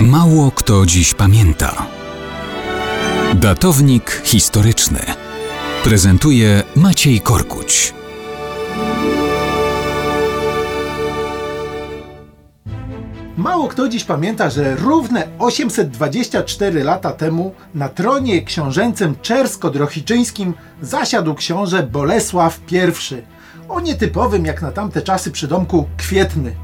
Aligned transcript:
Mało 0.00 0.50
kto 0.50 0.86
dziś 0.86 1.14
pamięta. 1.14 1.86
Datownik 3.34 4.22
historyczny 4.24 5.00
prezentuje 5.84 6.62
Maciej 6.76 7.20
Korkuć. 7.20 7.94
Mało 13.36 13.68
kto 13.68 13.88
dziś 13.88 14.04
pamięta, 14.04 14.50
że 14.50 14.76
równe 14.76 15.28
824 15.38 16.84
lata 16.84 17.12
temu 17.12 17.54
na 17.74 17.88
tronie 17.88 18.42
książęcym 18.42 19.14
czersko-drohiczyńskim 19.22 20.52
zasiadł 20.82 21.34
książę 21.34 21.82
Bolesław 21.82 22.60
I, 22.70 22.78
o 23.68 23.80
nietypowym 23.80 24.46
jak 24.46 24.62
na 24.62 24.72
tamte 24.72 25.02
czasy 25.02 25.30
przydomku 25.30 25.88
Kwietny. 25.96 26.54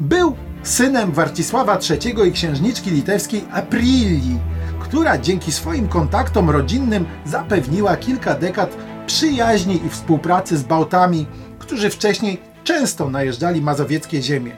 Był 0.00 0.36
synem 0.62 1.12
Warcisława 1.12 1.78
III 1.90 2.28
i 2.28 2.32
księżniczki 2.32 2.90
litewskiej 2.90 3.44
Aprilii, 3.52 4.38
która 4.80 5.18
dzięki 5.18 5.52
swoim 5.52 5.88
kontaktom 5.88 6.50
rodzinnym 6.50 7.06
zapewniła 7.24 7.96
kilka 7.96 8.34
dekad 8.34 8.76
przyjaźni 9.06 9.86
i 9.86 9.90
współpracy 9.90 10.58
z 10.58 10.62
Bałtami, 10.62 11.26
którzy 11.58 11.90
wcześniej 11.90 12.40
często 12.64 13.10
najeżdżali 13.10 13.62
mazowieckie 13.62 14.22
ziemie. 14.22 14.52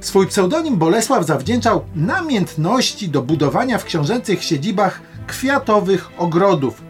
Swój 0.00 0.26
pseudonim 0.26 0.76
Bolesław 0.76 1.26
zawdzięczał 1.26 1.84
namiętności 1.94 3.08
do 3.08 3.22
budowania 3.22 3.78
w 3.78 3.84
książęcych 3.84 4.44
siedzibach 4.44 5.00
kwiatowych 5.26 6.10
ogrodów, 6.18 6.82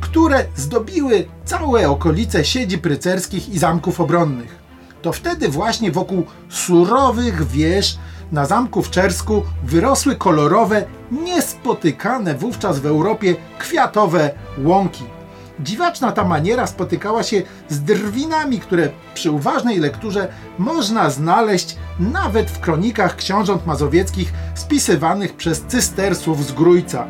które 0.00 0.44
zdobiły 0.56 1.24
całe 1.44 1.90
okolice 1.90 2.44
siedzib 2.44 2.86
rycerskich 2.86 3.48
i 3.48 3.58
zamków 3.58 4.00
obronnych. 4.00 4.67
To 5.02 5.12
wtedy 5.12 5.48
właśnie 5.48 5.92
wokół 5.92 6.24
surowych 6.48 7.46
wież 7.46 7.98
na 8.32 8.46
zamku 8.46 8.82
w 8.82 8.90
Czersku 8.90 9.42
wyrosły 9.64 10.16
kolorowe, 10.16 10.84
niespotykane 11.10 12.34
wówczas 12.34 12.78
w 12.78 12.86
Europie 12.86 13.36
kwiatowe 13.58 14.30
łąki. 14.64 15.04
Dziwaczna 15.60 16.12
ta 16.12 16.24
maniera 16.24 16.66
spotykała 16.66 17.22
się 17.22 17.42
z 17.68 17.80
drwinami, 17.80 18.60
które 18.60 18.88
przy 19.14 19.30
uważnej 19.30 19.78
lekturze 19.78 20.28
można 20.58 21.10
znaleźć 21.10 21.76
nawet 22.00 22.50
w 22.50 22.60
kronikach 22.60 23.16
książąt 23.16 23.66
mazowieckich 23.66 24.32
spisywanych 24.54 25.36
przez 25.36 25.62
cystersów 25.62 26.46
z 26.46 26.52
Grójca. 26.52 27.06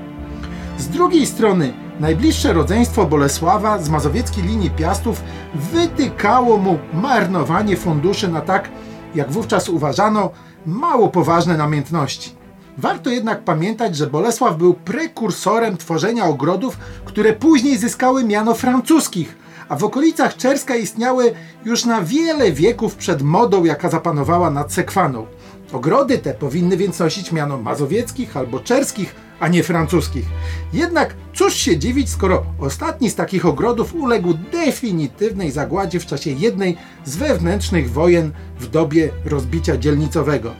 Z 0.79 0.89
drugiej 0.89 1.27
strony 1.27 1.73
najbliższe 2.01 2.53
rodzeństwo 2.53 3.07
Bolesława 3.07 3.79
z 3.79 3.89
mazowieckiej 3.89 4.45
linii 4.45 4.71
Piastów 4.71 5.23
wytykało 5.55 6.59
mu 6.59 6.79
marnowanie 6.93 7.77
funduszy 7.77 8.29
na 8.29 8.41
tak, 8.41 8.69
jak 9.15 9.33
wówczas 9.33 9.69
uważano, 9.69 10.31
mało 10.67 11.09
poważne 11.09 11.57
namiętności. 11.57 12.31
Warto 12.79 13.11
jednak 13.11 13.45
pamiętać, 13.45 13.97
że 13.97 14.07
Bolesław 14.07 14.57
był 14.57 14.75
prekursorem 14.75 15.77
tworzenia 15.77 16.25
ogrodów, 16.25 16.79
które 17.05 17.33
później 17.33 17.79
zyskały 17.79 18.25
miano 18.25 18.55
francuskich, 18.55 19.37
a 19.69 19.77
w 19.77 19.85
okolicach 19.85 20.37
Czerska 20.37 20.77
istniały 20.77 21.33
już 21.65 21.85
na 21.85 22.03
wiele 22.03 22.53
wieków 22.53 22.97
przed 22.97 23.23
modą, 23.23 23.65
jaka 23.65 23.89
zapanowała 23.89 24.51
nad 24.51 24.73
Sekwaną. 24.73 25.27
Ogrody 25.73 26.19
te 26.19 26.35
powinny 26.35 26.77
więc 26.77 26.99
nosić 26.99 27.33
miano 27.33 27.59
mazowieckich 27.59 28.37
albo 28.37 28.61
czerskich, 28.61 29.15
a 29.41 29.49
nie 29.49 29.63
francuskich. 29.63 30.27
Jednak 30.73 31.15
cóż 31.35 31.55
się 31.55 31.79
dziwić, 31.79 32.11
skoro 32.11 32.45
ostatni 32.61 33.11
z 33.11 33.15
takich 33.15 33.47
ogrodów 33.47 33.95
uległ 33.95 34.35
definitywnej 34.35 35.51
zagładzie 35.51 36.01
w 36.01 36.07
czasie 36.07 36.31
jednej 36.31 36.77
z 37.05 37.17
wewnętrznych 37.17 37.93
wojen 37.93 38.33
w 38.61 38.69
dobie 38.69 39.11
rozbicia 39.25 39.77
dzielnicowego. 39.77 40.53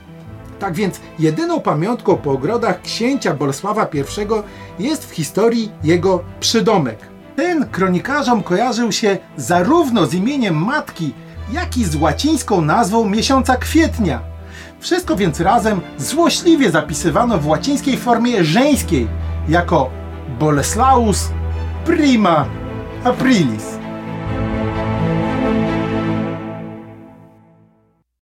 Tak 0.59 0.73
więc 0.73 0.99
jedyną 1.19 1.59
pamiątką 1.59 2.17
po 2.17 2.31
ogrodach 2.31 2.81
księcia 2.81 3.33
Bolesława 3.33 3.87
I 3.93 4.83
jest 4.83 5.05
w 5.05 5.11
historii 5.11 5.71
jego 5.83 6.23
przydomek. 6.39 6.99
Ten 7.35 7.69
kronikarzom 7.69 8.43
kojarzył 8.43 8.91
się 8.91 9.17
zarówno 9.37 10.05
z 10.05 10.13
imieniem 10.13 10.55
matki, 10.55 11.13
jak 11.51 11.77
i 11.77 11.85
z 11.85 11.95
łacińską 11.95 12.61
nazwą 12.61 13.09
miesiąca 13.09 13.57
kwietnia. 13.57 14.38
Wszystko 14.79 15.15
więc 15.15 15.39
razem 15.39 15.81
złośliwie 15.97 16.71
zapisywano 16.71 17.37
w 17.37 17.47
łacińskiej 17.47 17.97
formie 17.97 18.43
żeńskiej 18.43 19.07
jako 19.49 19.89
Boleslaus 20.39 21.29
prima 21.85 22.45
aprilis. 23.03 23.78